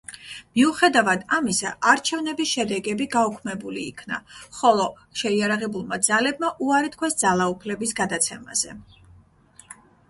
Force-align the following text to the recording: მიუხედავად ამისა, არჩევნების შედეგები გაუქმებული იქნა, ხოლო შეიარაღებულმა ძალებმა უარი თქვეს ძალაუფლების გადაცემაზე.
მიუხედავად 0.59 1.25
ამისა, 1.37 1.73
არჩევნების 1.91 2.53
შედეგები 2.53 3.07
გაუქმებული 3.17 3.83
იქნა, 3.91 4.19
ხოლო 4.61 4.89
შეიარაღებულმა 5.23 6.01
ძალებმა 6.11 6.51
უარი 6.69 6.93
თქვეს 6.99 7.23
ძალაუფლების 7.23 7.97
გადაცემაზე. 8.03 8.79